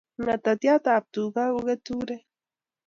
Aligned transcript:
Ngetetiat 0.21 0.85
ab 0.95 1.05
tuga 1.13 1.43
ko 1.53 1.59
keturek 1.67 2.23